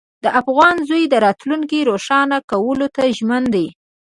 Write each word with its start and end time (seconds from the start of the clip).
د 0.23 0.25
افغان 0.41 0.75
زوی 0.87 1.03
د 1.09 1.15
راتلونکي 1.25 1.79
روښانه 1.89 2.37
کولو 2.51 2.87
ته 2.95 3.01
ژمن 3.17 3.43
دی. 3.55 3.67